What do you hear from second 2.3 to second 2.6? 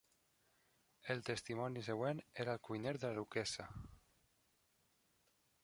era